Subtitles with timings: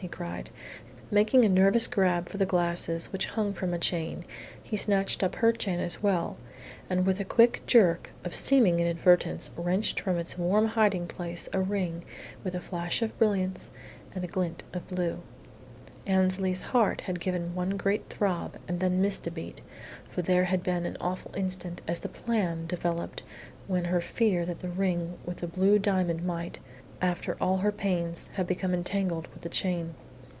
[0.01, 0.49] he cried.
[1.11, 4.25] Making a nervous grab for the glasses, which hung from a chain,
[4.63, 6.37] he snatched up her chain as well,
[6.89, 11.61] and with a quick jerk of seeming inadvertence wrenched from its warm hiding place a
[11.61, 12.03] ring
[12.43, 13.69] with a flash of brilliants
[14.15, 15.21] and a glint of blue.
[16.07, 19.61] Annesley's heart had given one great throb and then missed a beat,
[20.09, 23.21] for there had been an awful instant as the "plan" developed
[23.67, 26.57] when she feared that the ring with the blue diamond might,
[27.03, 29.91] after all her pains, have become entangled with the chain.